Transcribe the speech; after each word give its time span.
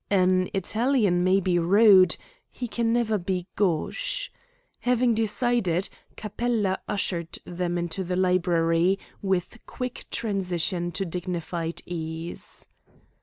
An 0.09 0.49
Italian 0.55 1.23
may 1.23 1.39
be 1.39 1.59
rude, 1.59 2.17
he 2.49 2.67
can 2.67 2.91
never 2.91 3.19
be 3.19 3.45
gauche. 3.55 4.31
Having 4.79 5.13
decided, 5.13 5.89
Capella 6.17 6.79
ushered 6.87 7.37
them 7.45 7.77
into 7.77 8.03
the 8.03 8.15
library 8.15 8.97
with 9.21 9.59
quick 9.67 10.07
transition 10.09 10.91
to 10.93 11.05
dignified 11.05 11.83
ease. 11.85 12.65